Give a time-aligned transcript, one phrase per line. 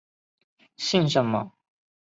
[0.77, 1.53] 姓什么？